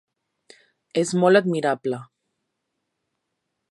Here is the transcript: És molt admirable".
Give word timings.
És 1.03 1.13
molt 1.25 1.41
admirable". 1.41 2.03